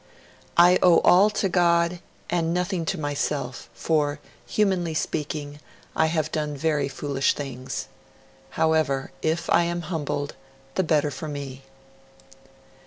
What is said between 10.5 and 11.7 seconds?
the better for me.'